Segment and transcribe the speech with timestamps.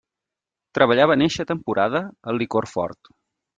[0.77, 2.03] Treballava en eixa temporada
[2.33, 3.15] el licor fort.